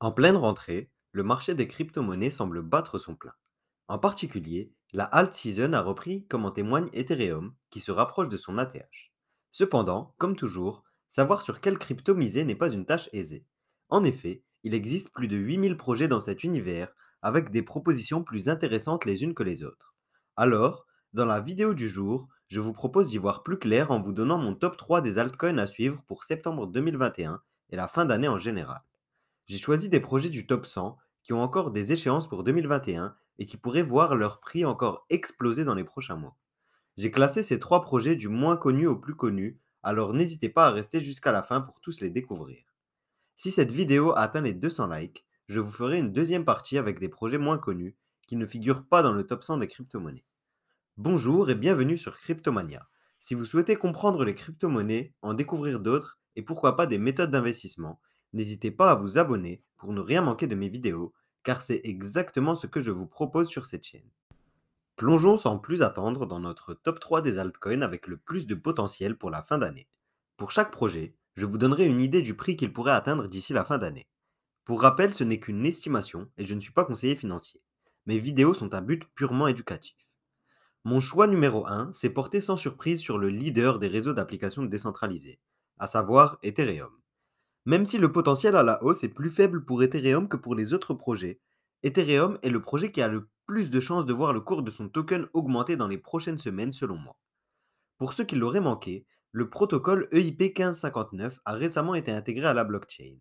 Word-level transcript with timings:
En 0.00 0.12
pleine 0.12 0.36
rentrée, 0.36 0.90
le 1.12 1.22
marché 1.22 1.54
des 1.54 1.68
crypto-monnaies 1.68 2.30
semble 2.30 2.62
battre 2.62 2.98
son 2.98 3.14
plein. 3.14 3.34
En 3.88 3.98
particulier, 3.98 4.72
la 4.92 5.04
alt 5.04 5.32
season 5.34 5.72
a 5.72 5.80
repris 5.80 6.26
comme 6.26 6.44
en 6.44 6.50
témoigne 6.50 6.88
Ethereum, 6.92 7.54
qui 7.70 7.80
se 7.80 7.92
rapproche 7.92 8.28
de 8.28 8.36
son 8.36 8.58
ATH. 8.58 9.12
Cependant, 9.52 10.14
comme 10.18 10.36
toujours, 10.36 10.82
savoir 11.10 11.42
sur 11.42 11.60
quelle 11.60 11.78
crypto 11.78 12.14
miser 12.14 12.44
n'est 12.44 12.56
pas 12.56 12.72
une 12.72 12.86
tâche 12.86 13.08
aisée. 13.12 13.46
En 13.88 14.02
effet, 14.02 14.42
il 14.64 14.74
existe 14.74 15.12
plus 15.12 15.28
de 15.28 15.36
8000 15.36 15.76
projets 15.76 16.08
dans 16.08 16.20
cet 16.20 16.42
univers, 16.42 16.92
avec 17.22 17.50
des 17.50 17.62
propositions 17.62 18.24
plus 18.24 18.48
intéressantes 18.48 19.04
les 19.04 19.22
unes 19.22 19.34
que 19.34 19.42
les 19.42 19.62
autres. 19.62 19.94
Alors, 20.36 20.86
dans 21.12 21.26
la 21.26 21.40
vidéo 21.40 21.74
du 21.74 21.88
jour, 21.88 22.28
je 22.48 22.60
vous 22.60 22.72
propose 22.72 23.10
d'y 23.10 23.18
voir 23.18 23.42
plus 23.42 23.58
clair 23.58 23.90
en 23.90 24.00
vous 24.00 24.12
donnant 24.12 24.38
mon 24.38 24.54
top 24.54 24.76
3 24.76 25.00
des 25.00 25.18
altcoins 25.18 25.58
à 25.58 25.66
suivre 25.66 26.02
pour 26.06 26.24
septembre 26.24 26.66
2021 26.66 27.40
et 27.70 27.76
la 27.76 27.88
fin 27.88 28.04
d'année 28.04 28.28
en 28.28 28.38
général. 28.38 28.82
J'ai 29.46 29.58
choisi 29.58 29.90
des 29.90 30.00
projets 30.00 30.30
du 30.30 30.46
top 30.46 30.64
100 30.64 30.96
qui 31.22 31.34
ont 31.34 31.42
encore 31.42 31.70
des 31.70 31.92
échéances 31.92 32.28
pour 32.28 32.44
2021 32.44 33.14
et 33.38 33.44
qui 33.44 33.58
pourraient 33.58 33.82
voir 33.82 34.16
leur 34.16 34.40
prix 34.40 34.64
encore 34.64 35.04
exploser 35.10 35.64
dans 35.64 35.74
les 35.74 35.84
prochains 35.84 36.16
mois. 36.16 36.36
J'ai 36.96 37.10
classé 37.10 37.42
ces 37.42 37.58
trois 37.58 37.82
projets 37.82 38.16
du 38.16 38.28
moins 38.28 38.56
connu 38.56 38.86
au 38.86 38.96
plus 38.96 39.14
connu, 39.14 39.60
alors 39.82 40.14
n'hésitez 40.14 40.48
pas 40.48 40.68
à 40.68 40.70
rester 40.70 41.02
jusqu'à 41.02 41.30
la 41.30 41.42
fin 41.42 41.60
pour 41.60 41.80
tous 41.80 42.00
les 42.00 42.08
découvrir. 42.08 42.64
Si 43.36 43.50
cette 43.50 43.72
vidéo 43.72 44.12
atteint 44.16 44.40
les 44.40 44.54
200 44.54 44.86
likes, 44.86 45.26
je 45.48 45.60
vous 45.60 45.72
ferai 45.72 45.98
une 45.98 46.12
deuxième 46.12 46.46
partie 46.46 46.78
avec 46.78 46.98
des 46.98 47.08
projets 47.10 47.36
moins 47.36 47.58
connus 47.58 47.96
qui 48.26 48.36
ne 48.36 48.46
figurent 48.46 48.86
pas 48.86 49.02
dans 49.02 49.12
le 49.12 49.26
top 49.26 49.44
100 49.44 49.58
des 49.58 49.66
crypto-monnaies. 49.66 50.24
Bonjour 50.96 51.50
et 51.50 51.54
bienvenue 51.54 51.98
sur 51.98 52.16
Cryptomania. 52.16 52.88
Si 53.20 53.34
vous 53.34 53.44
souhaitez 53.44 53.76
comprendre 53.76 54.24
les 54.24 54.34
crypto-monnaies, 54.34 55.12
en 55.20 55.34
découvrir 55.34 55.80
d'autres 55.80 56.18
et 56.36 56.42
pourquoi 56.42 56.76
pas 56.76 56.86
des 56.86 56.98
méthodes 56.98 57.30
d'investissement, 57.30 58.00
n'hésitez 58.34 58.70
pas 58.70 58.90
à 58.90 58.94
vous 58.94 59.16
abonner 59.16 59.62
pour 59.78 59.92
ne 59.92 60.00
rien 60.00 60.20
manquer 60.20 60.46
de 60.46 60.54
mes 60.54 60.68
vidéos, 60.68 61.14
car 61.44 61.62
c'est 61.62 61.80
exactement 61.84 62.54
ce 62.54 62.66
que 62.66 62.80
je 62.80 62.90
vous 62.90 63.06
propose 63.06 63.48
sur 63.48 63.64
cette 63.64 63.84
chaîne. 63.84 64.10
Plongeons 64.96 65.36
sans 65.36 65.58
plus 65.58 65.82
attendre 65.82 66.26
dans 66.26 66.40
notre 66.40 66.74
top 66.74 67.00
3 67.00 67.22
des 67.22 67.38
altcoins 67.38 67.82
avec 67.82 68.06
le 68.06 68.16
plus 68.16 68.46
de 68.46 68.54
potentiel 68.54 69.16
pour 69.16 69.30
la 69.30 69.42
fin 69.42 69.58
d'année. 69.58 69.88
Pour 70.36 70.50
chaque 70.50 70.70
projet, 70.70 71.16
je 71.34 71.46
vous 71.46 71.58
donnerai 71.58 71.84
une 71.84 72.00
idée 72.00 72.22
du 72.22 72.34
prix 72.34 72.56
qu'il 72.56 72.72
pourrait 72.72 72.92
atteindre 72.92 73.26
d'ici 73.26 73.52
la 73.52 73.64
fin 73.64 73.78
d'année. 73.78 74.06
Pour 74.64 74.82
rappel, 74.82 75.12
ce 75.12 75.24
n'est 75.24 75.40
qu'une 75.40 75.66
estimation 75.66 76.28
et 76.38 76.46
je 76.46 76.54
ne 76.54 76.60
suis 76.60 76.72
pas 76.72 76.84
conseiller 76.84 77.16
financier. 77.16 77.60
Mes 78.06 78.18
vidéos 78.18 78.54
sont 78.54 78.72
à 78.72 78.80
but 78.80 79.04
purement 79.14 79.48
éducatif. 79.48 79.96
Mon 80.84 81.00
choix 81.00 81.26
numéro 81.26 81.66
1 81.66 81.92
s'est 81.92 82.10
porté 82.10 82.40
sans 82.40 82.56
surprise 82.56 83.00
sur 83.00 83.18
le 83.18 83.30
leader 83.30 83.78
des 83.78 83.88
réseaux 83.88 84.12
d'applications 84.12 84.64
décentralisées, 84.64 85.40
à 85.78 85.86
savoir 85.86 86.38
Ethereum. 86.42 86.92
Même 87.66 87.86
si 87.86 87.98
le 87.98 88.12
potentiel 88.12 88.56
à 88.56 88.62
la 88.62 88.82
hausse 88.82 89.04
est 89.04 89.08
plus 89.08 89.30
faible 89.30 89.64
pour 89.64 89.82
Ethereum 89.82 90.28
que 90.28 90.36
pour 90.36 90.54
les 90.54 90.74
autres 90.74 90.92
projets, 90.92 91.40
Ethereum 91.82 92.38
est 92.42 92.50
le 92.50 92.60
projet 92.60 92.92
qui 92.92 93.00
a 93.00 93.08
le 93.08 93.28
plus 93.46 93.70
de 93.70 93.80
chances 93.80 94.06
de 94.06 94.12
voir 94.12 94.32
le 94.32 94.40
cours 94.40 94.62
de 94.62 94.70
son 94.70 94.88
token 94.88 95.28
augmenter 95.32 95.76
dans 95.76 95.88
les 95.88 95.98
prochaines 95.98 96.38
semaines 96.38 96.72
selon 96.72 96.96
moi. 96.96 97.16
Pour 97.98 98.12
ceux 98.12 98.24
qui 98.24 98.36
l'auraient 98.36 98.60
manqué, 98.60 99.06
le 99.32 99.50
protocole 99.50 100.08
EIP 100.12 100.40
1559 100.40 101.40
a 101.44 101.52
récemment 101.52 101.94
été 101.94 102.12
intégré 102.12 102.46
à 102.46 102.54
la 102.54 102.64
blockchain. 102.64 103.16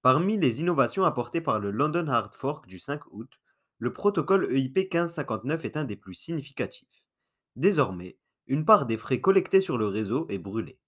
Parmi 0.00 0.38
les 0.38 0.60
innovations 0.60 1.04
apportées 1.04 1.40
par 1.40 1.60
le 1.60 1.70
London 1.70 2.06
Hard 2.08 2.34
Fork 2.34 2.66
du 2.66 2.78
5 2.78 3.02
août, 3.12 3.30
le 3.78 3.92
protocole 3.92 4.48
EIP 4.52 4.76
1559 4.76 5.64
est 5.64 5.76
un 5.76 5.84
des 5.84 5.96
plus 5.96 6.14
significatifs. 6.14 7.02
Désormais, 7.56 8.16
une 8.46 8.64
part 8.64 8.86
des 8.86 8.96
frais 8.96 9.20
collectés 9.20 9.60
sur 9.60 9.76
le 9.76 9.86
réseau 9.86 10.26
est 10.28 10.38
brûlée. 10.38 10.78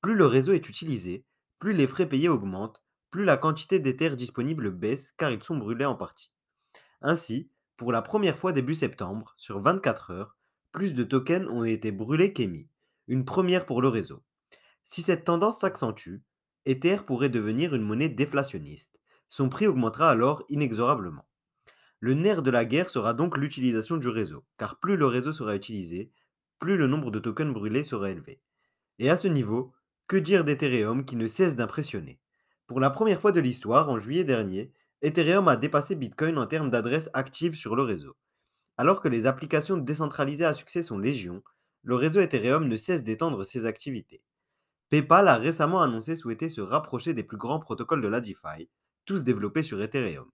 Plus 0.00 0.14
le 0.14 0.26
réseau 0.26 0.52
est 0.52 0.68
utilisé, 0.68 1.24
plus 1.62 1.74
les 1.74 1.86
frais 1.86 2.08
payés 2.08 2.28
augmentent, 2.28 2.82
plus 3.12 3.24
la 3.24 3.36
quantité 3.36 3.78
d'Ether 3.78 4.16
disponible 4.16 4.72
baisse 4.72 5.12
car 5.16 5.30
ils 5.30 5.44
sont 5.44 5.56
brûlés 5.56 5.84
en 5.84 5.94
partie. 5.94 6.32
Ainsi, 7.02 7.52
pour 7.76 7.92
la 7.92 8.02
première 8.02 8.36
fois 8.36 8.50
début 8.50 8.74
septembre, 8.74 9.32
sur 9.36 9.60
24 9.60 10.10
heures, 10.10 10.36
plus 10.72 10.92
de 10.92 11.04
tokens 11.04 11.46
ont 11.48 11.62
été 11.62 11.92
brûlés 11.92 12.32
qu'émis, 12.32 12.66
une 13.06 13.24
première 13.24 13.64
pour 13.64 13.80
le 13.80 13.86
réseau. 13.86 14.24
Si 14.82 15.02
cette 15.02 15.22
tendance 15.24 15.60
s'accentue, 15.60 16.16
Ether 16.66 16.96
pourrait 17.06 17.28
devenir 17.28 17.76
une 17.76 17.82
monnaie 17.82 18.08
déflationniste. 18.08 18.98
Son 19.28 19.48
prix 19.48 19.68
augmentera 19.68 20.10
alors 20.10 20.42
inexorablement. 20.48 21.28
Le 22.00 22.14
nerf 22.14 22.42
de 22.42 22.50
la 22.50 22.64
guerre 22.64 22.90
sera 22.90 23.14
donc 23.14 23.38
l'utilisation 23.38 23.98
du 23.98 24.08
réseau, 24.08 24.44
car 24.58 24.80
plus 24.80 24.96
le 24.96 25.06
réseau 25.06 25.30
sera 25.30 25.54
utilisé, 25.54 26.10
plus 26.58 26.76
le 26.76 26.88
nombre 26.88 27.12
de 27.12 27.20
tokens 27.20 27.54
brûlés 27.54 27.84
sera 27.84 28.10
élevé. 28.10 28.40
Et 28.98 29.10
à 29.10 29.16
ce 29.16 29.28
niveau, 29.28 29.72
que 30.12 30.18
dire 30.18 30.44
d'Ethereum 30.44 31.06
qui 31.06 31.16
ne 31.16 31.26
cesse 31.26 31.56
d'impressionner? 31.56 32.20
Pour 32.66 32.80
la 32.80 32.90
première 32.90 33.18
fois 33.18 33.32
de 33.32 33.40
l'histoire, 33.40 33.88
en 33.88 33.98
juillet 33.98 34.24
dernier, 34.24 34.70
Ethereum 35.00 35.48
a 35.48 35.56
dépassé 35.56 35.94
Bitcoin 35.94 36.36
en 36.36 36.46
termes 36.46 36.68
d'adresses 36.68 37.08
actives 37.14 37.56
sur 37.56 37.74
le 37.74 37.82
réseau. 37.82 38.14
Alors 38.76 39.00
que 39.00 39.08
les 39.08 39.24
applications 39.24 39.78
décentralisées 39.78 40.44
à 40.44 40.52
succès 40.52 40.82
sont 40.82 40.98
légion, 40.98 41.42
le 41.82 41.94
réseau 41.94 42.20
Ethereum 42.20 42.68
ne 42.68 42.76
cesse 42.76 43.04
d'étendre 43.04 43.42
ses 43.42 43.64
activités. 43.64 44.22
PayPal 44.90 45.28
a 45.28 45.36
récemment 45.36 45.80
annoncé 45.80 46.14
souhaiter 46.14 46.50
se 46.50 46.60
rapprocher 46.60 47.14
des 47.14 47.24
plus 47.24 47.38
grands 47.38 47.60
protocoles 47.60 48.02
de 48.02 48.08
la 48.08 48.20
DeFi, 48.20 48.68
tous 49.06 49.24
développés 49.24 49.62
sur 49.62 49.80
Ethereum. 49.80 50.30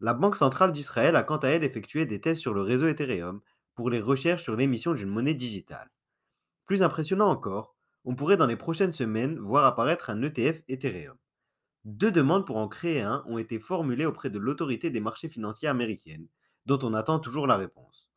La 0.00 0.12
Banque 0.12 0.36
centrale 0.36 0.72
d'Israël 0.72 1.16
a 1.16 1.22
quant 1.22 1.38
à 1.38 1.48
elle 1.48 1.64
effectué 1.64 2.04
des 2.04 2.20
tests 2.20 2.42
sur 2.42 2.52
le 2.52 2.60
réseau 2.60 2.88
Ethereum 2.88 3.40
pour 3.74 3.88
les 3.88 4.00
recherches 4.00 4.42
sur 4.42 4.54
l'émission 4.54 4.92
d'une 4.92 5.08
monnaie 5.08 5.32
digitale. 5.32 5.90
Plus 6.66 6.82
impressionnant 6.82 7.30
encore, 7.30 7.77
on 8.08 8.14
pourrait 8.14 8.38
dans 8.38 8.46
les 8.46 8.56
prochaines 8.56 8.94
semaines 8.94 9.38
voir 9.38 9.66
apparaître 9.66 10.08
un 10.08 10.22
ETF 10.22 10.62
Ethereum. 10.66 11.18
Deux 11.84 12.10
demandes 12.10 12.46
pour 12.46 12.56
en 12.56 12.66
créer 12.66 13.02
un 13.02 13.22
ont 13.26 13.36
été 13.36 13.60
formulées 13.60 14.06
auprès 14.06 14.30
de 14.30 14.38
l'autorité 14.38 14.88
des 14.88 14.98
marchés 14.98 15.28
financiers 15.28 15.68
américaine, 15.68 16.26
dont 16.64 16.78
on 16.80 16.94
attend 16.94 17.18
toujours 17.18 17.46
la 17.46 17.58
réponse. 17.58 18.10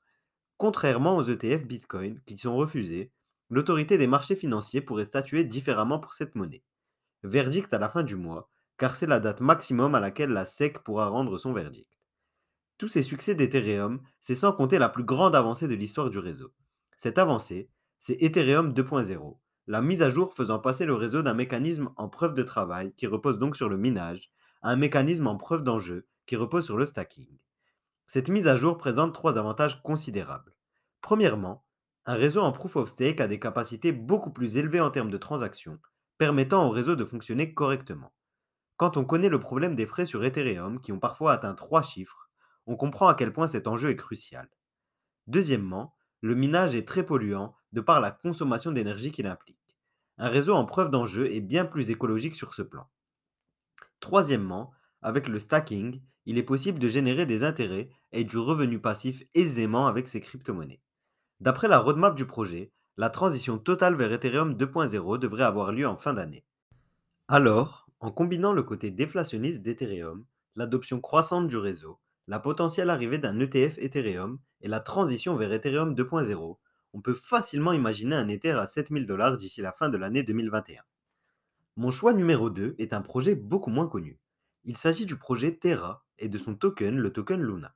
Contrairement 0.55 1.17
aux 1.17 1.23
ETF 1.23 1.65
Bitcoin 1.65 2.21
qui 2.25 2.37
sont 2.37 2.55
refusés, 2.55 3.11
l'autorité 3.49 3.97
des 3.97 4.07
marchés 4.07 4.37
financiers 4.37 4.79
pourrait 4.79 5.03
statuer 5.03 5.43
différemment 5.43 5.99
pour 5.99 6.13
cette 6.13 6.35
monnaie. 6.35 6.63
Verdict 7.23 7.73
à 7.73 7.77
la 7.77 7.89
fin 7.89 8.03
du 8.03 8.15
mois, 8.15 8.49
car 8.77 8.95
c'est 8.95 9.07
la 9.07 9.19
date 9.19 9.41
maximum 9.41 9.93
à 9.93 9.99
laquelle 9.99 10.31
la 10.31 10.45
SEC 10.45 10.79
pourra 10.85 11.07
rendre 11.07 11.37
son 11.37 11.51
verdict. 11.51 11.99
Tous 12.77 12.87
ces 12.87 13.01
succès 13.01 13.35
d'Ethereum, 13.35 14.01
c'est 14.21 14.35
sans 14.35 14.53
compter 14.53 14.79
la 14.79 14.87
plus 14.87 15.03
grande 15.03 15.35
avancée 15.35 15.67
de 15.67 15.75
l'histoire 15.75 16.09
du 16.09 16.17
réseau. 16.17 16.53
Cette 16.95 17.17
avancée, 17.17 17.69
c'est 17.99 18.23
Ethereum 18.23 18.71
2.0, 18.71 19.37
la 19.67 19.81
mise 19.81 20.01
à 20.01 20.09
jour 20.09 20.33
faisant 20.33 20.59
passer 20.59 20.85
le 20.85 20.95
réseau 20.95 21.21
d'un 21.21 21.33
mécanisme 21.33 21.91
en 21.95 22.09
preuve 22.09 22.33
de 22.33 22.43
travail, 22.43 22.93
qui 22.95 23.07
repose 23.07 23.37
donc 23.37 23.55
sur 23.55 23.69
le 23.69 23.77
minage, 23.77 24.31
à 24.61 24.71
un 24.71 24.75
mécanisme 24.75 25.27
en 25.27 25.37
preuve 25.37 25.63
d'enjeu, 25.63 26.07
qui 26.25 26.35
repose 26.35 26.65
sur 26.65 26.77
le 26.77 26.85
stacking. 26.85 27.37
Cette 28.07 28.29
mise 28.29 28.47
à 28.47 28.57
jour 28.57 28.77
présente 28.77 29.13
trois 29.13 29.37
avantages 29.37 29.81
considérables. 29.83 30.55
Premièrement, 31.01 31.63
un 32.05 32.15
réseau 32.15 32.41
en 32.41 32.51
proof 32.51 32.75
of 32.75 32.89
stake 32.89 33.21
a 33.21 33.27
des 33.27 33.39
capacités 33.39 33.91
beaucoup 33.91 34.31
plus 34.31 34.57
élevées 34.57 34.81
en 34.81 34.91
termes 34.91 35.11
de 35.11 35.17
transactions, 35.17 35.79
permettant 36.17 36.67
au 36.67 36.71
réseau 36.71 36.95
de 36.95 37.05
fonctionner 37.05 37.53
correctement. 37.53 38.11
Quand 38.77 38.97
on 38.97 39.05
connaît 39.05 39.29
le 39.29 39.39
problème 39.39 39.75
des 39.75 39.85
frais 39.85 40.05
sur 40.05 40.25
Ethereum, 40.25 40.81
qui 40.81 40.91
ont 40.91 40.99
parfois 40.99 41.33
atteint 41.33 41.53
trois 41.53 41.83
chiffres, 41.83 42.29
on 42.65 42.75
comprend 42.75 43.07
à 43.07 43.15
quel 43.15 43.31
point 43.31 43.47
cet 43.47 43.67
enjeu 43.67 43.89
est 43.89 43.95
crucial. 43.95 44.49
Deuxièmement, 45.27 45.95
le 46.21 46.35
minage 46.35 46.75
est 46.75 46.87
très 46.87 47.05
polluant 47.05 47.55
de 47.73 47.81
par 47.81 48.01
la 48.01 48.11
consommation 48.11 48.71
d'énergie 48.71 49.11
qu'il 49.11 49.27
implique. 49.27 49.57
Un 50.17 50.29
réseau 50.29 50.53
en 50.53 50.65
preuve 50.65 50.91
d'enjeu 50.91 51.31
est 51.31 51.41
bien 51.41 51.65
plus 51.65 51.89
écologique 51.89 52.35
sur 52.35 52.53
ce 52.53 52.61
plan. 52.61 52.87
Troisièmement, 53.99 54.71
avec 55.01 55.27
le 55.27 55.39
stacking, 55.39 56.01
il 56.25 56.37
est 56.37 56.43
possible 56.43 56.79
de 56.79 56.87
générer 56.87 57.25
des 57.25 57.43
intérêts 57.43 57.89
et 58.11 58.23
du 58.23 58.37
revenu 58.37 58.79
passif 58.79 59.23
aisément 59.33 59.87
avec 59.87 60.07
ces 60.07 60.21
crypto-monnaies. 60.21 60.81
D'après 61.39 61.67
la 61.67 61.79
roadmap 61.79 62.15
du 62.15 62.25
projet, 62.25 62.71
la 62.97 63.09
transition 63.09 63.57
totale 63.57 63.95
vers 63.95 64.11
Ethereum 64.11 64.53
2.0 64.53 65.17
devrait 65.17 65.43
avoir 65.43 65.71
lieu 65.71 65.87
en 65.87 65.95
fin 65.95 66.13
d'année. 66.13 66.45
Alors, 67.27 67.87
en 67.99 68.11
combinant 68.11 68.53
le 68.53 68.63
côté 68.63 68.91
déflationniste 68.91 69.61
d'Ethereum, 69.61 70.25
l'adoption 70.55 70.99
croissante 70.99 71.47
du 71.47 71.57
réseau, 71.57 71.99
la 72.27 72.39
potentielle 72.39 72.89
arrivée 72.89 73.17
d'un 73.17 73.39
ETF 73.39 73.77
Ethereum 73.79 74.39
et 74.61 74.67
la 74.67 74.79
transition 74.79 75.35
vers 75.35 75.51
Ethereum 75.51 75.95
2.0, 75.95 76.57
on 76.93 77.01
peut 77.01 77.13
facilement 77.13 77.73
imaginer 77.73 78.15
un 78.15 78.27
Ether 78.27 78.51
à 78.51 78.67
7000 78.67 79.05
dollars 79.05 79.37
d'ici 79.37 79.61
la 79.61 79.71
fin 79.71 79.89
de 79.89 79.97
l'année 79.97 80.23
2021. 80.23 80.81
Mon 81.77 81.91
choix 81.91 82.13
numéro 82.13 82.49
2 82.49 82.75
est 82.79 82.93
un 82.93 83.01
projet 83.01 83.35
beaucoup 83.35 83.69
moins 83.69 83.87
connu. 83.87 84.19
Il 84.65 84.77
s'agit 84.77 85.05
du 85.05 85.17
projet 85.17 85.55
Terra 85.55 86.05
et 86.19 86.29
de 86.29 86.37
son 86.37 86.55
token, 86.55 86.97
le 86.97 87.13
token 87.13 87.41
Luna. 87.41 87.75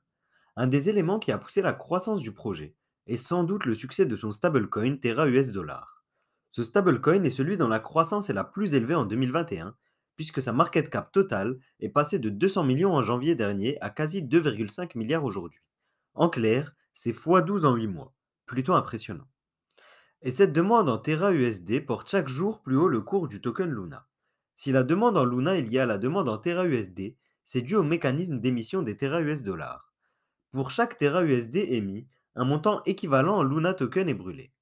Un 0.56 0.66
des 0.66 0.88
éléments 0.88 1.18
qui 1.18 1.32
a 1.32 1.38
poussé 1.38 1.62
la 1.62 1.72
croissance 1.72 2.22
du 2.22 2.32
projet 2.32 2.74
est 3.06 3.16
sans 3.16 3.44
doute 3.44 3.64
le 3.64 3.74
succès 3.74 4.06
de 4.06 4.16
son 4.16 4.32
stablecoin 4.32 4.96
Terra 4.96 5.28
US 5.28 5.52
Dollar. 5.52 6.04
Ce 6.50 6.62
stablecoin 6.62 7.24
est 7.24 7.30
celui 7.30 7.56
dont 7.56 7.68
la 7.68 7.80
croissance 7.80 8.30
est 8.30 8.34
la 8.34 8.44
plus 8.44 8.74
élevée 8.74 8.94
en 8.94 9.04
2021, 9.04 9.74
puisque 10.16 10.40
sa 10.40 10.52
market 10.52 10.88
cap 10.88 11.12
totale 11.12 11.58
est 11.80 11.90
passée 11.90 12.18
de 12.18 12.30
200 12.30 12.64
millions 12.64 12.94
en 12.94 13.02
janvier 13.02 13.34
dernier 13.34 13.80
à 13.80 13.90
quasi 13.90 14.22
2,5 14.22 14.96
milliards 14.96 15.24
aujourd'hui. 15.24 15.60
En 16.14 16.28
clair, 16.28 16.74
c'est 16.94 17.12
x12 17.12 17.66
en 17.66 17.74
8 17.74 17.86
mois 17.88 18.15
plutôt 18.46 18.74
impressionnant. 18.74 19.28
Et 20.22 20.30
cette 20.30 20.52
demande 20.52 20.88
en 20.88 20.98
Terra 20.98 21.32
USD 21.32 21.84
porte 21.84 22.10
chaque 22.10 22.28
jour 22.28 22.62
plus 22.62 22.76
haut 22.76 22.88
le 22.88 23.00
cours 23.00 23.28
du 23.28 23.40
token 23.40 23.70
Luna. 23.70 24.08
Si 24.54 24.72
la 24.72 24.82
demande 24.82 25.18
en 25.18 25.24
Luna 25.24 25.56
est 25.56 25.62
liée 25.62 25.80
à 25.80 25.86
la 25.86 25.98
demande 25.98 26.28
en 26.28 26.38
Terra 26.38 26.66
USD, 26.66 27.16
C'est 27.48 27.62
dû 27.62 27.76
au 27.76 27.84
mécanisme 27.84 28.40
d'émission 28.40 28.82
des 28.82 28.96
Terra 28.96 29.20
US 29.20 29.44
dollars. 29.44 29.94
Pour 30.50 30.72
chaque 30.72 30.96
Terra 30.96 31.24
USD 31.24 31.54
émis, 31.56 32.08
un 32.34 32.44
montant 32.44 32.82
équivalent 32.86 33.36
en 33.36 33.44
Luna 33.44 33.72
token 33.72 34.08
est 34.08 34.14
brûlé. 34.14 34.52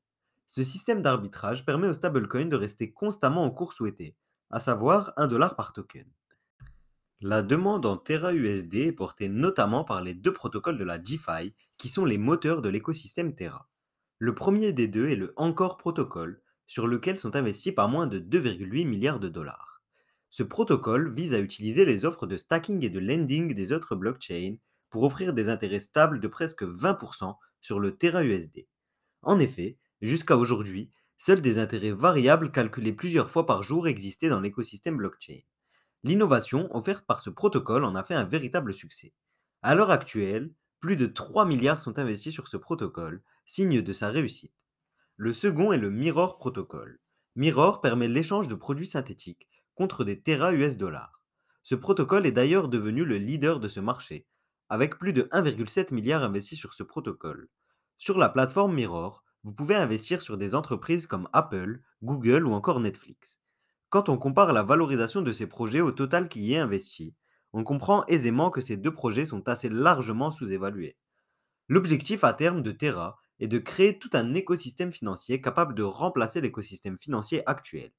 Ce 0.47 0.63
système 0.63 1.01
d'arbitrage 1.01 1.65
permet 1.65 1.89
aux 1.89 1.95
stablecoins 1.95 2.45
de 2.45 2.57
rester 2.57 2.93
constamment 2.93 3.47
au 3.47 3.51
cours 3.51 3.73
souhaité, 3.73 4.17
à 4.51 4.61
savoir 4.61 5.15
1 5.17 5.29
dollar 5.29 5.57
par 5.57 5.73
token. 5.73 6.05
La 7.23 7.41
demande 7.41 7.87
en 7.87 7.97
Terra 7.97 8.35
USD 8.35 8.75
est 8.75 8.93
portée 8.93 9.31
notamment 9.31 9.85
par 9.85 10.03
les 10.03 10.13
deux 10.13 10.35
protocoles 10.35 10.77
de 10.77 10.85
la 10.85 10.99
DeFi 10.99 11.55
qui 11.79 11.89
sont 11.89 12.05
les 12.05 12.19
moteurs 12.19 12.61
de 12.61 12.69
l'écosystème 12.69 13.35
Terra. 13.35 13.67
Le 14.19 14.35
premier 14.35 14.73
des 14.73 14.89
deux 14.89 15.09
est 15.09 15.17
le 15.17 15.33
Encore 15.37 15.77
protocole, 15.77 16.41
sur 16.67 16.87
lequel 16.87 17.19
sont 17.19 17.37
investis 17.37 17.75
pas 17.75 17.89
moins 17.89 18.07
de 18.07 18.19
2,8 18.19 18.87
milliards 18.87 19.21
de 19.21 19.29
dollars. 19.29 19.83
Ce 20.31 20.43
protocole 20.43 21.13
vise 21.13 21.35
à 21.35 21.41
utiliser 21.41 21.85
les 21.85 22.05
offres 22.05 22.27
de 22.27 22.37
stacking 22.37 22.85
et 22.85 22.91
de 22.91 22.99
lending 22.99 23.55
des 23.55 23.73
autres 23.73 23.97
blockchains 23.97 24.57
pour 24.91 25.03
offrir 25.03 25.33
des 25.33 25.49
intérêts 25.49 25.81
stables 25.81 26.21
de 26.21 26.29
presque 26.29 26.63
20% 26.63 27.37
sur 27.61 27.81
le 27.81 27.97
Terra 27.97 28.25
USD. 28.25 28.67
En 29.23 29.39
effet, 29.39 29.79
jusqu'à 30.01 30.37
aujourd'hui, 30.37 30.91
seuls 31.19 31.41
des 31.41 31.59
intérêts 31.59 31.93
variables 31.93 32.53
calculés 32.53 32.93
plusieurs 32.93 33.31
fois 33.31 33.47
par 33.47 33.63
jour 33.63 33.89
existaient 33.89 34.29
dans 34.29 34.41
l'écosystème 34.41 34.97
blockchain. 34.97 35.41
L'innovation 36.05 36.69
offerte 36.77 37.07
par 37.07 37.21
ce 37.21 37.31
protocole 37.31 37.85
en 37.85 37.95
a 37.95 38.05
fait 38.05 38.15
un 38.15 38.25
véritable 38.25 38.75
succès. 38.75 39.13
À 39.63 39.75
l'heure 39.75 39.91
actuelle, 39.91 40.53
plus 40.81 40.97
de 40.97 41.07
3 41.07 41.47
milliards 41.47 41.81
sont 41.81 41.99
investis 41.99 42.33
sur 42.33 42.47
ce 42.47 42.57
protocole, 42.57 43.23
signe 43.45 43.83
de 43.83 43.93
sa 43.93 44.09
réussite. 44.09 44.55
Le 45.17 45.33
second 45.33 45.73
est 45.73 45.79
le 45.79 45.91
Mirror 45.91 46.39
Protocol. 46.39 46.99
Mirror 47.37 47.81
permet 47.81 48.09
l'échange 48.09 48.49
de 48.49 48.55
produits 48.55 48.87
synthétiques 48.87 49.49
contre 49.75 50.05
des 50.05 50.21
Terra 50.21 50.53
US 50.53 50.77
dollars. 50.77 51.23
Ce 51.63 51.75
protocole 51.75 52.27
est 52.27 52.33
d'ailleurs 52.33 52.69
devenu 52.69 53.05
le 53.05 53.17
leader 53.19 53.59
de 53.59 53.69
ce 53.69 53.81
marché, 53.81 54.27
avec 54.69 54.99
plus 54.99 55.13
de 55.13 55.23
1,7 55.33 55.93
milliard 55.95 56.23
investis 56.23 56.59
sur 56.59 56.75
ce 56.75 56.83
protocole. 56.83 57.49
Sur 57.97 58.19
la 58.19 58.29
plateforme 58.29 58.75
Mirror, 58.75 59.25
vous 59.45 59.53
pouvez 59.53 59.75
investir 59.75 60.23
sur 60.23 60.37
des 60.37 60.55
entreprises 60.55 61.07
comme 61.07 61.29
Apple, 61.33 61.81
Google 62.03 62.47
ou 62.47 62.53
encore 62.53 62.81
Netflix. 62.81 63.43
Quand 63.89 64.09
on 64.09 64.19
compare 64.19 64.53
la 64.53 64.63
valorisation 64.63 65.23
de 65.23 65.33
ces 65.33 65.47
projets 65.47 65.81
au 65.81 65.93
total 65.93 66.29
qui 66.29 66.41
y 66.41 66.55
est 66.55 66.59
investi, 66.59 67.15
on 67.53 67.63
comprend 67.63 68.05
aisément 68.07 68.51
que 68.51 68.61
ces 68.61 68.77
deux 68.77 68.93
projets 68.93 69.27
sont 69.27 69.49
assez 69.49 69.69
largement 69.69 70.31
sous-évalués. 70.31 70.97
L'objectif 71.69 72.25
à 72.25 72.33
terme 72.33 72.63
de 72.63 72.73
Terra 72.73 73.19
est 73.41 73.49
de 73.49 73.59
créer 73.59 73.99
tout 73.99 74.11
un 74.13 74.35
écosystème 74.35 74.93
financier 74.93 75.41
capable 75.41 75.75
de 75.75 75.83
remplacer 75.83 76.41
l'écosystème 76.41 76.99
financier 76.99 77.43
actuel. 77.49 77.91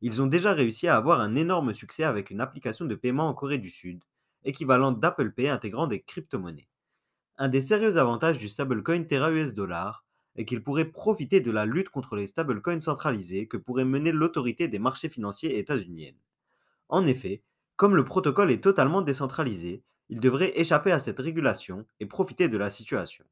Ils 0.00 0.22
ont 0.22 0.26
déjà 0.26 0.52
réussi 0.52 0.88
à 0.88 0.96
avoir 0.96 1.20
un 1.20 1.34
énorme 1.34 1.74
succès 1.74 2.04
avec 2.04 2.30
une 2.30 2.40
application 2.40 2.86
de 2.86 2.94
paiement 2.94 3.28
en 3.28 3.34
Corée 3.34 3.58
du 3.58 3.70
Sud, 3.70 4.02
équivalente 4.44 5.00
d'Apple 5.00 5.32
Pay 5.32 5.48
intégrant 5.48 5.86
des 5.86 6.00
crypto-monnaies. 6.00 6.68
Un 7.36 7.48
des 7.48 7.60
sérieux 7.60 7.98
avantages 7.98 8.38
du 8.38 8.48
stablecoin 8.48 9.04
Terra 9.04 9.30
US 9.30 9.54
Dollar 9.54 10.04
et 10.36 10.44
qu'il 10.44 10.62
pourrait 10.62 10.86
profiter 10.86 11.40
de 11.40 11.50
la 11.50 11.66
lutte 11.66 11.90
contre 11.90 12.16
les 12.16 12.26
stablecoins 12.26 12.80
centralisés 12.80 13.46
que 13.46 13.56
pourrait 13.56 13.84
mener 13.84 14.12
l'autorité 14.12 14.68
des 14.68 14.78
marchés 14.78 15.08
financiers 15.08 15.58
états-unienne. 15.58 16.16
En 16.88 17.06
effet, 17.06 17.42
comme 17.76 17.96
le 17.96 18.04
protocole 18.04 18.50
est 18.50 18.62
totalement 18.62 19.02
décentralisé, 19.02 19.82
il 20.08 20.20
devrait 20.20 20.58
échapper 20.58 20.92
à 20.92 20.98
cette 20.98 21.18
régulation 21.18 21.86
et 22.00 22.06
profiter 22.06 22.48
de 22.48 22.58
la 22.58 22.70
situation. 22.70 23.24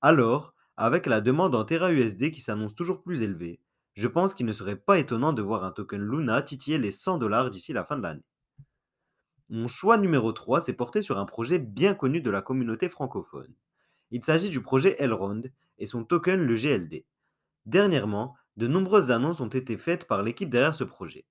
Alors, 0.00 0.54
avec 0.80 1.06
la 1.06 1.20
demande 1.20 1.56
en 1.56 1.64
Terra 1.64 1.92
USD 1.92 2.30
qui 2.30 2.40
s'annonce 2.40 2.72
toujours 2.72 3.02
plus 3.02 3.22
élevée, 3.22 3.58
je 3.94 4.06
pense 4.06 4.32
qu'il 4.32 4.46
ne 4.46 4.52
serait 4.52 4.76
pas 4.76 5.00
étonnant 5.00 5.32
de 5.32 5.42
voir 5.42 5.64
un 5.64 5.72
token 5.72 6.00
Luna 6.00 6.40
titiller 6.40 6.78
les 6.78 6.92
100 6.92 7.18
dollars 7.18 7.50
d'ici 7.50 7.72
la 7.72 7.84
fin 7.84 7.96
de 7.96 8.02
l'année. 8.02 8.24
Mon 9.48 9.66
choix 9.66 9.98
numéro 9.98 10.30
3 10.30 10.60
s'est 10.62 10.74
porté 10.74 11.02
sur 11.02 11.18
un 11.18 11.24
projet 11.24 11.58
bien 11.58 11.94
connu 11.94 12.20
de 12.20 12.30
la 12.30 12.42
communauté 12.42 12.88
francophone. 12.88 13.52
Il 14.12 14.22
s'agit 14.22 14.50
du 14.50 14.62
projet 14.62 14.94
Elrond 15.02 15.40
et 15.78 15.86
son 15.86 16.04
token 16.04 16.40
le 16.40 16.54
GLD. 16.54 17.04
Dernièrement, 17.66 18.36
de 18.56 18.68
nombreuses 18.68 19.10
annonces 19.10 19.40
ont 19.40 19.48
été 19.48 19.76
faites 19.78 20.06
par 20.06 20.22
l'équipe 20.22 20.48
derrière 20.48 20.76
ce 20.76 20.84
projet. 20.84 21.26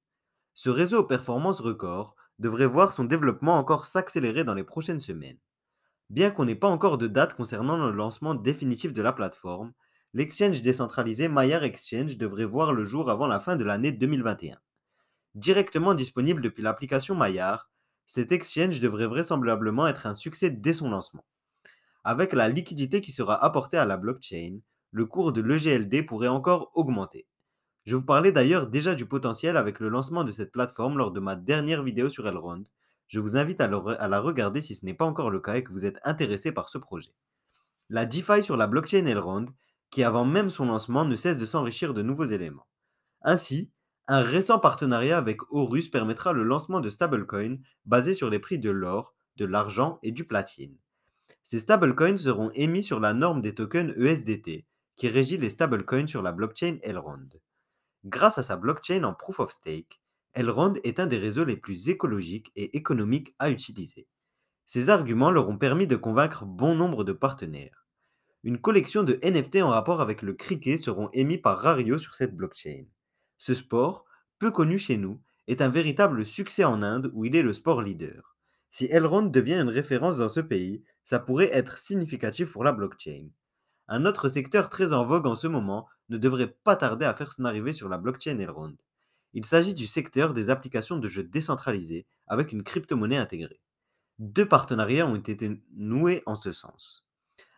Ce 0.56 0.70
réseau 0.70 1.00
aux 1.00 1.08
performances 1.08 1.62
records 1.62 2.18
devrait 2.38 2.68
voir 2.68 2.92
son 2.92 3.06
développement 3.06 3.56
encore 3.56 3.86
s'accélérer 3.86 4.44
dans 4.44 4.56
les 4.56 4.66
prochaines 4.66 5.00
semaines. 5.00 5.40
Bien 6.10 6.32
qu'on 6.32 6.46
n'ait 6.46 6.56
pas 6.56 6.70
encore 6.70 6.98
de 6.98 7.08
date 7.08 7.36
concernant 7.36 7.78
le 7.78 7.92
lancement 7.92 8.34
définitif 8.34 8.94
de 8.94 9.02
la 9.02 9.12
plateforme, 9.12 9.74
l'exchange 10.14 10.62
décentralisé 10.62 11.28
Maillard 11.28 11.64
Exchange 11.64 12.18
devrait 12.18 12.46
voir 12.46 12.72
le 12.72 12.86
jour 12.86 13.10
avant 13.10 13.28
la 13.28 13.42
fin 13.42 13.58
de 13.58 13.66
l'année 13.66 13.92
2021. 13.92 14.58
Directement 15.36 15.94
disponible 15.94 16.42
depuis 16.42 16.64
l'application 16.64 17.14
Maillard, 17.14 17.70
cet 18.06 18.32
exchange 18.32 18.80
devrait 18.80 19.08
vraisemblablement 19.08 19.86
être 19.86 20.08
un 20.08 20.14
succès 20.14 20.50
dès 20.50 20.72
son 20.72 20.90
lancement. 20.90 21.26
Avec 22.06 22.32
la 22.32 22.48
liquidité 22.48 23.02
qui 23.02 23.12
sera 23.12 23.44
apportée 23.44 23.78
à 23.78 23.86
la 23.86 23.98
blockchain, 23.98 24.60
le 24.92 25.06
cours 25.06 25.34
de 25.34 25.42
l'EGLD 25.42 26.06
pourrait 26.06 26.30
encore 26.30 26.72
augmenter. 26.74 27.28
Je 27.86 27.98
vous 27.98 28.06
parlais 28.06 28.32
d'ailleurs 28.32 28.68
déjà 28.68 28.96
du 28.96 29.06
potentiel 29.06 29.58
avec 29.58 29.82
le 29.82 29.90
lancement 29.90 30.24
de 30.24 30.32
cette 30.32 30.54
plateforme 30.54 30.98
lors 30.98 31.12
de 31.12 31.20
ma 31.20 31.36
dernière 31.36 31.84
vidéo 31.84 32.10
sur 32.10 32.28
Elrond. 32.28 32.64
Je 33.08 33.20
vous 33.20 33.38
invite 33.38 33.62
à, 33.62 33.68
la 33.68 34.20
regarder 34.20 34.62
si 34.62 34.76
ce 34.76 34.86
n'est 34.86 34.94
pas 34.94 35.06
encore 35.06 35.30
le 35.30 35.40
cas 35.40 35.56
et 35.56 35.64
que 35.64 35.72
vous 35.72 35.86
êtes 35.86 36.00
intéressé 36.04 36.52
par 36.52 36.70
ce 36.70 36.78
projet. 36.78 37.14
La 37.90 38.06
DeFi 38.06 38.44
sur 38.44 38.58
la 38.58 38.68
blockchain 38.68 39.06
Elrond, 39.06 39.46
qui 39.90 40.04
avant 40.04 40.26
même 40.26 40.50
son 40.50 40.66
lancement 40.66 41.06
ne 41.06 41.16
cesse 41.16 41.38
de 41.38 41.46
s'enrichir 41.46 41.94
de 41.94 42.02
nouveaux 42.02 42.26
éléments. 42.26 42.68
Ainsi, 43.22 43.72
un 44.08 44.20
récent 44.20 44.60
partenariat 44.60 45.18
avec 45.18 45.42
Horus 45.52 45.90
permettra 45.90 46.34
le 46.34 46.44
lancement 46.44 46.82
de 46.82 46.90
stablecoins 46.90 47.58
basés 47.86 48.14
sur 48.14 48.30
les 48.30 48.40
prix 48.40 48.60
de 48.60 48.70
l'or, 48.70 49.16
de 49.38 49.46
l'argent 49.46 50.00
et 50.04 50.12
du 50.12 50.26
platine. 50.26 50.78
Ces 51.44 51.60
stablecoins 51.60 52.18
seront 52.18 52.52
émis 52.56 52.84
sur 52.84 53.00
la 53.00 53.14
norme 53.14 53.42
des 53.42 53.56
tokens 53.56 53.94
ESDT, 53.98 54.66
qui 54.98 55.08
régit 55.08 55.38
les 55.38 55.50
stablecoins 55.50 56.08
sur 56.08 56.22
la 56.22 56.32
blockchain 56.34 56.78
Elrond. 56.84 57.30
Grâce 58.04 58.38
à 58.38 58.44
sa 58.44 58.58
blockchain 58.58 59.04
en 59.04 59.14
proof 59.14 59.40
of 59.40 59.52
stake, 59.52 60.02
Elrond 60.38 60.76
est 60.84 61.00
un 61.00 61.08
des 61.08 61.18
réseaux 61.18 61.46
les 61.46 61.58
plus 61.58 61.90
écologiques 61.90 62.52
et 62.56 62.78
économiques 62.78 63.34
à 63.40 63.50
utiliser. 63.50 64.08
Ces 64.68 64.92
arguments 64.92 65.32
leur 65.32 65.50
ont 65.50 65.58
permis 65.58 65.88
de 65.88 65.96
convaincre 65.96 66.46
bon 66.46 66.76
nombre 66.76 67.04
de 67.04 67.12
partenaires. 67.12 67.88
Une 68.44 68.60
collection 68.60 69.02
de 69.02 69.20
NFT 69.24 69.64
en 69.64 69.70
rapport 69.70 70.00
avec 70.00 70.22
le 70.22 70.34
cricket 70.34 70.78
seront 70.78 71.10
émis 71.12 71.40
par 71.40 71.58
Rario 71.58 71.98
sur 71.98 72.14
cette 72.14 72.38
blockchain. 72.38 72.86
Ce 73.40 73.56
sport, 73.56 74.06
peu 74.38 74.52
connu 74.52 74.78
chez 74.78 74.96
nous, 74.96 75.20
est 75.48 75.60
un 75.60 75.70
véritable 75.70 76.24
succès 76.24 76.64
en 76.64 76.84
Inde 76.84 77.10
où 77.16 77.26
il 77.26 77.36
est 77.36 77.42
le 77.42 77.54
sport 77.54 77.82
leader. 77.82 78.38
Si 78.70 78.86
Elrond 78.92 79.24
devient 79.24 79.56
une 79.56 79.70
référence 79.70 80.18
dans 80.18 80.30
ce 80.30 80.42
pays, 80.42 80.84
ça 81.04 81.18
pourrait 81.18 81.50
être 81.52 81.80
significatif 81.80 82.52
pour 82.52 82.64
la 82.64 82.74
blockchain. 82.74 83.30
Un 83.88 84.06
autre 84.06 84.28
secteur 84.28 84.70
très 84.70 84.94
en 84.94 85.04
vogue 85.04 85.26
en 85.26 85.36
ce 85.36 85.48
moment 85.48 85.88
ne 86.10 86.20
devrait 86.20 86.56
pas 86.64 86.76
tarder 86.76 87.08
à 87.08 87.16
faire 87.16 87.32
son 87.32 87.46
arrivée 87.46 87.74
sur 87.74 87.90
la 87.90 87.98
blockchain 87.98 88.38
Elrond. 88.38 88.78
Il 89.38 89.46
s'agit 89.46 89.76
du 89.76 89.86
secteur 89.86 90.34
des 90.34 90.50
applications 90.50 90.98
de 90.98 91.08
jeux 91.08 91.22
décentralisés 91.22 92.08
avec 92.26 92.52
une 92.52 92.64
crypto-monnaie 92.64 93.18
intégrée. 93.18 93.62
Deux 94.18 94.48
partenariats 94.48 95.06
ont 95.06 95.16
été 95.16 95.62
noués 95.76 96.24
en 96.26 96.34
ce 96.34 96.52
sens. 96.52 97.06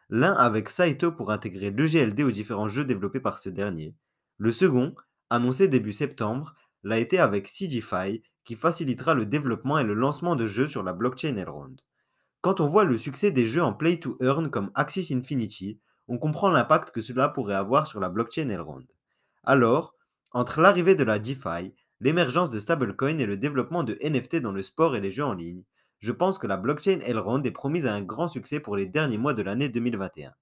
L'un 0.09 0.33
avec 0.33 0.67
Saito 0.67 1.13
pour 1.13 1.31
intégrer 1.31 1.71
l'EGLD 1.71 2.19
aux 2.24 2.31
différents 2.31 2.67
jeux 2.67 2.83
développés 2.83 3.21
par 3.21 3.39
ce 3.39 3.48
dernier. 3.48 3.95
Le 4.38 4.51
second, 4.51 4.93
annoncé 5.29 5.69
début 5.69 5.93
septembre, 5.93 6.53
l'a 6.83 6.98
été 6.98 7.17
avec 7.17 7.48
CGFI 7.48 8.24
qui 8.43 8.57
facilitera 8.57 9.13
le 9.13 9.25
développement 9.25 9.79
et 9.79 9.86
le 9.86 9.93
lancement 9.93 10.36
de 10.36 10.48
jeux 10.48 10.67
sur 10.67 10.83
la 10.83 10.91
blockchain 10.91 11.38
Elrond. 11.38 11.77
Quand 12.41 12.59
on 12.59 12.67
voit 12.67 12.83
le 12.83 12.98
succès 12.98 13.31
des 13.31 13.45
jeux 13.45 13.63
en 13.63 13.71
play 13.71 14.01
to 14.01 14.17
earn 14.19 14.50
comme 14.50 14.71
Axis 14.75 15.13
Infinity, 15.13 15.79
on 16.09 16.17
comprend 16.17 16.50
l'impact 16.50 16.91
que 16.91 17.00
cela 17.00 17.29
pourrait 17.29 17.55
avoir 17.55 17.88
sur 17.88 18.01
la 18.01 18.09
blockchain 18.09 18.50
Elrond. 18.50 18.83
Alors, 19.45 19.95
entre 20.31 20.62
l'arrivée 20.62 20.95
de 20.95 21.03
la 21.03 21.19
DeFi, 21.19 21.74
l'émergence 22.00 22.51
de 22.51 22.59
stablecoins 22.59 23.17
et 23.17 23.25
le 23.25 23.38
développement 23.38 23.83
de 23.83 23.98
NFT 24.03 24.38
dans 24.38 24.51
le 24.51 24.62
sport 24.62 24.95
et 24.95 25.01
les 25.01 25.12
jeux 25.12 25.25
en 25.25 25.33
ligne, 25.33 25.63
je 26.00 26.12
pense 26.12 26.38
que 26.38 26.48
la 26.48 26.57
blockchain 26.57 27.00
Elrond 27.01 27.43
est 27.43 27.51
promise 27.51 27.86
à 27.86 27.93
un 27.93 28.01
grand 28.01 28.27
succès 28.27 28.59
pour 28.59 28.77
les 28.77 28.86
derniers 28.86 29.17
mois 29.17 29.33
de 29.33 29.41
l'année 29.41 29.69
2021. 29.69 30.33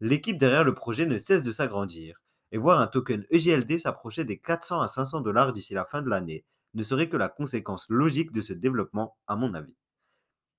L'équipe 0.00 0.36
derrière 0.36 0.64
le 0.64 0.74
projet 0.74 1.06
ne 1.06 1.18
cesse 1.18 1.42
de 1.42 1.52
s'agrandir, 1.52 2.20
et 2.52 2.58
voir 2.58 2.80
un 2.80 2.86
token 2.86 3.24
EGLD 3.30 3.78
s'approcher 3.78 4.24
des 4.24 4.38
400 4.38 4.80
à 4.80 4.88
500 4.88 5.20
dollars 5.20 5.52
d'ici 5.52 5.74
la 5.74 5.84
fin 5.84 6.02
de 6.02 6.10
l'année 6.10 6.44
ne 6.74 6.82
serait 6.82 7.08
que 7.08 7.16
la 7.16 7.28
conséquence 7.28 7.86
logique 7.88 8.32
de 8.32 8.40
ce 8.40 8.52
développement, 8.52 9.16
à 9.26 9.36
mon 9.36 9.54
avis. 9.54 9.74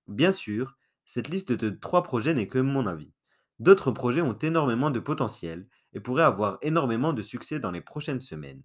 Bien 0.07 0.31
sûr, 0.31 0.77
cette 1.05 1.29
liste 1.29 1.51
de 1.51 1.69
trois 1.69 2.03
projets 2.03 2.33
n'est 2.33 2.47
que 2.47 2.59
mon 2.59 2.87
avis. 2.87 3.13
D'autres 3.59 3.91
projets 3.91 4.21
ont 4.21 4.37
énormément 4.37 4.91
de 4.91 4.99
potentiel 4.99 5.67
et 5.93 5.99
pourraient 5.99 6.23
avoir 6.23 6.57
énormément 6.61 7.13
de 7.13 7.21
succès 7.21 7.59
dans 7.59 7.71
les 7.71 7.81
prochaines 7.81 8.21
semaines. 8.21 8.63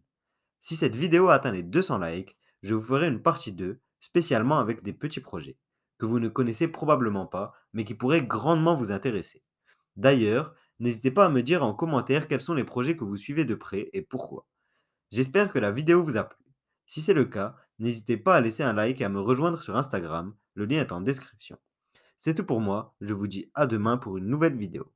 Si 0.61 0.77
cette 0.77 0.97
vidéo 0.97 1.29
atteint 1.29 1.53
les 1.53 1.63
200 1.63 1.99
likes, 1.99 2.37
je 2.63 2.75
vous 2.75 2.83
ferai 2.83 3.09
une 3.09 3.23
partie 3.23 3.53
2, 3.53 3.81
spécialement 4.01 4.59
avec 4.59 4.83
des 4.83 4.93
petits 4.93 5.21
projets, 5.21 5.57
que 5.99 6.07
vous 6.07 6.21
ne 6.21 6.29
connaissez 6.29 6.69
probablement 6.69 7.27
pas, 7.27 7.55
mais 7.73 7.85
qui 7.85 7.95
pourraient 7.95 8.23
grandement 8.23 8.75
vous 8.75 8.93
intéresser. 8.93 9.43
D'ailleurs, 9.97 10.55
n'hésitez 10.79 11.11
pas 11.11 11.27
à 11.27 11.31
me 11.31 11.43
dire 11.43 11.65
en 11.65 11.75
commentaire 11.75 12.29
quels 12.29 12.43
sont 12.43 12.55
les 12.55 12.65
projets 12.65 12.97
que 12.97 13.05
vous 13.05 13.17
suivez 13.17 13.45
de 13.45 13.55
près 13.55 13.91
et 13.93 14.03
pourquoi. 14.03 14.47
J'espère 15.13 15.53
que 15.53 15.59
la 15.59 15.71
vidéo 15.71 16.03
vous 16.03 16.17
a 16.17 16.25
plu. 16.25 16.45
Si 16.87 17.01
c'est 17.01 17.15
le 17.15 17.25
cas, 17.25 17.57
n'hésitez 17.79 18.17
pas 18.17 18.37
à 18.37 18.41
laisser 18.41 18.63
un 18.63 18.73
like 18.73 19.01
et 19.01 19.05
à 19.05 19.09
me 19.09 19.21
rejoindre 19.21 19.63
sur 19.63 19.77
Instagram 19.77 20.35
Le 20.55 20.67
lien 20.67 20.81
est 20.81 20.93
en 20.93 21.01
description. 21.01 21.59
C'est 22.17 22.35
tout 22.35 22.45
pour 22.45 22.61
moi, 22.61 22.95
je 23.01 23.13
vous 23.13 23.27
dis 23.27 23.51
à 23.55 23.67
demain 23.67 23.99
pour 23.99 24.17
une 24.17 24.27
nouvelle 24.27 24.57
vidéo. 24.57 24.93